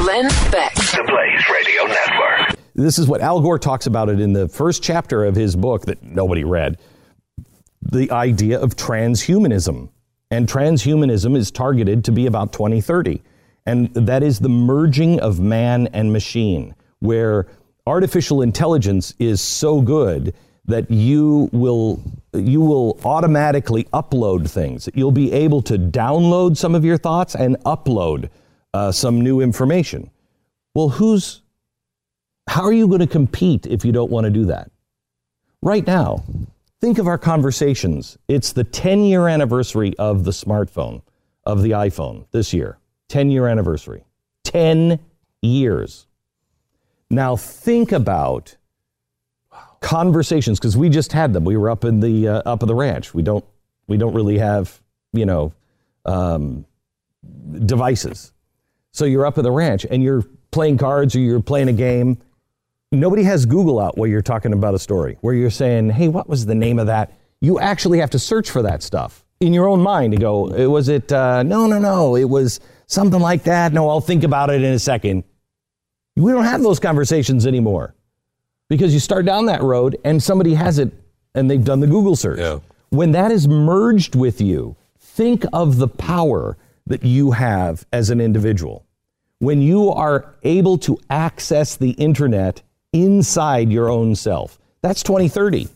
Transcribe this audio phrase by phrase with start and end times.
[0.00, 0.74] Glenn Beck.
[0.76, 2.58] The Blaze Radio Network.
[2.74, 5.84] This is what Al Gore talks about it in the first chapter of his book
[5.84, 6.78] that nobody read.
[7.82, 9.90] The idea of transhumanism.
[10.30, 13.20] And transhumanism is targeted to be about 2030.
[13.66, 17.46] And that is the merging of man and machine, where
[17.86, 24.88] artificial intelligence is so good that you will you will automatically upload things.
[24.94, 28.30] You'll be able to download some of your thoughts and upload
[28.74, 30.10] uh, some new information.
[30.74, 31.42] Well, who's,
[32.48, 34.70] how are you going to compete if you don't want to do that?
[35.62, 36.22] Right now,
[36.80, 38.16] think of our conversations.
[38.28, 41.02] It's the 10 year anniversary of the smartphone,
[41.44, 42.78] of the iPhone this year.
[43.08, 44.04] 10 year anniversary.
[44.44, 44.98] 10
[45.42, 46.06] years.
[47.10, 48.56] Now think about
[49.80, 51.44] conversations because we just had them.
[51.44, 53.12] We were up in the uh, up in the ranch.
[53.12, 53.44] We don't
[53.88, 54.80] we don't really have
[55.12, 55.52] you know
[56.04, 56.64] um,
[57.66, 58.32] devices.
[58.92, 62.18] So you're up at the ranch and you're playing cards or you're playing a game.
[62.92, 66.28] Nobody has Google out while you're talking about a story where you're saying, hey, what
[66.28, 67.12] was the name of that?
[67.40, 70.88] You actually have to search for that stuff in your own mind to go, was
[70.88, 73.72] it, uh, no, no, no, it was something like that.
[73.72, 75.24] No, I'll think about it in a second.
[76.16, 77.94] We don't have those conversations anymore
[78.68, 80.92] because you start down that road and somebody has it
[81.34, 82.40] and they've done the Google search.
[82.40, 82.58] Yeah.
[82.90, 86.58] When that is merged with you, think of the power
[86.90, 88.84] that you have as an individual.
[89.38, 95.68] When you are able to access the internet inside your own self, that's 2030.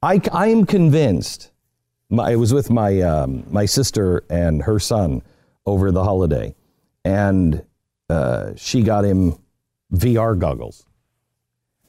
[0.00, 1.50] I, I am convinced.
[2.08, 5.22] My, I was with my um, my sister and her son
[5.66, 6.54] over the holiday,
[7.04, 7.64] and
[8.08, 9.36] uh, she got him
[9.92, 10.86] VR goggles,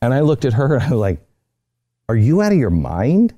[0.00, 1.26] and I looked at her and I was like,
[2.08, 3.34] "Are you out of your mind?"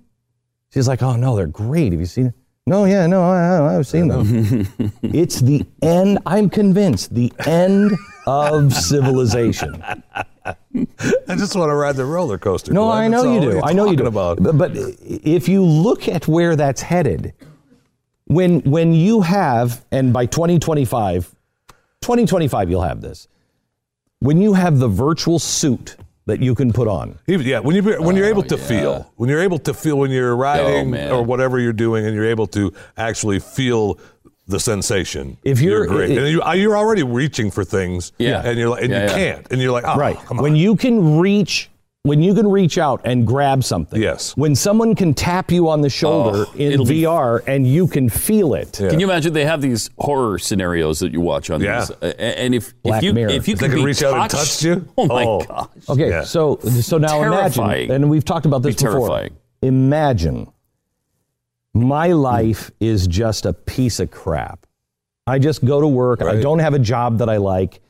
[0.73, 1.93] She's like, "Oh no, they're great.
[1.93, 2.35] Have you seen it?"
[2.69, 4.69] No, yeah, no, I, have seen them.
[5.03, 7.93] it's the end, I'm convinced, the end
[8.27, 9.83] of civilization.
[10.45, 12.73] I just want to ride the roller coaster.
[12.73, 13.05] No, Glenn.
[13.05, 13.63] I know you do.
[13.63, 14.07] I know you do.
[14.07, 14.43] About.
[14.43, 17.33] But, but if you look at where that's headed,
[18.27, 21.35] when when you have, and by 2025,
[22.03, 23.29] 2025 you'll have this.
[24.21, 25.97] When you have the virtual suit
[26.29, 27.19] that you can put on.
[27.27, 28.69] Yeah, when you when you're able to yeah.
[28.69, 31.11] feel, when you're able to feel when you're riding man.
[31.11, 33.99] or whatever you're doing, and you're able to actually feel
[34.47, 35.37] the sensation.
[35.43, 38.43] If you're- great, it- and you, uh, you're already reaching for things, Yeah.
[38.45, 39.15] and you're like, and Yeah, you yeah.
[39.33, 40.17] can't, and you're like, oh, right.
[40.27, 40.43] come on.
[40.43, 41.69] When you can reach
[42.09, 44.01] when you can reach out and grab something.
[44.01, 44.37] Yes.
[44.37, 47.87] When someone can tap you on the shoulder Oh, in it'll be- VR and you
[47.87, 48.81] can feel it.
[48.81, 48.89] Yeah.
[48.89, 51.81] Can you imagine they have these horror scenarios that you watch on Yeah.
[51.81, 53.31] these, uh, and if Black if you Mirror.
[53.31, 54.89] if you If they can could be reach out and touch you?
[54.99, 55.41] oh my Oh.
[55.41, 56.23] gosh, Okay, Yeah.
[56.25, 57.85] so so now Terrifying.
[57.85, 59.09] imagine, and we've talked about this Be before.
[59.09, 59.31] terrifying.
[59.63, 60.49] Imagine
[61.75, 64.67] my life is just a piece of crap.
[65.27, 66.23] I just go to work.
[66.23, 67.81] I don't have a job that I like.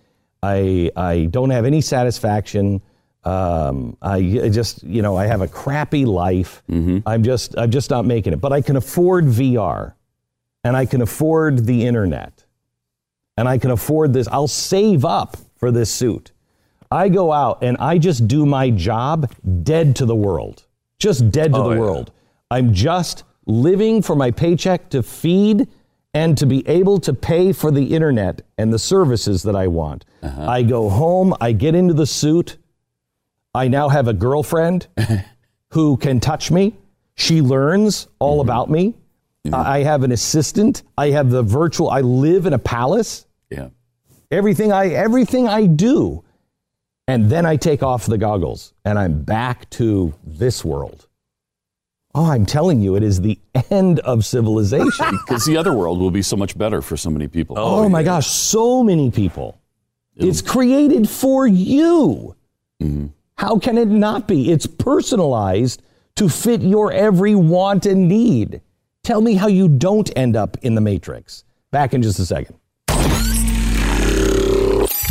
[0.43, 2.81] I I don't have any satisfaction.
[3.29, 6.63] Um, I I just you know I have a crappy life.
[7.07, 8.41] I'm just I'm just not making it.
[8.41, 9.95] But I can afford VR,
[10.65, 12.45] and I can afford the internet,
[13.37, 14.29] and I can afford this.
[14.29, 16.33] I'll save up for this suit.
[16.91, 19.31] I go out and I just do my job
[19.63, 20.65] dead to the world.
[20.99, 21.81] Just dead to Oh, the yeah.
[21.81, 22.13] world.
[22.51, 25.69] I'm just living for my paycheck to feed
[26.15, 30.07] and to be able to pay for the internet and the services that I want.
[30.23, 32.57] I go home, I get into the suit.
[33.59, 34.87] I now have a girlfriend
[35.71, 36.75] who can touch me.
[37.15, 38.49] She learns all mm-hmm.
[38.49, 38.95] about me.
[39.47, 39.55] Mm-hmm.
[39.55, 40.83] I have an assistant.
[40.97, 43.69] I have the virtual I live in a palace yeah.
[44.31, 46.25] everything I everything I do.
[47.07, 51.07] And then I take off the goggles and I'm back to this world.
[52.15, 53.39] Oh, I'm telling you, it is the
[53.71, 55.19] end of civilization.
[55.27, 57.59] Because the other world will be so much better for so many people.
[57.59, 59.61] oh, oh my gosh, so many people.
[60.17, 62.35] It's created for you.
[62.83, 63.07] Mm-hmm.
[63.39, 64.51] How can it not be?
[64.51, 65.81] It's personalized
[66.17, 68.61] to fit your every want and need.
[69.05, 71.45] Tell me how you don't end up in the matrix.
[71.71, 72.57] Back in just a second.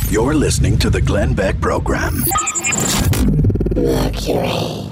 [0.09, 2.21] You're listening to the Glenn Beck Program.
[3.73, 4.86] Mercury.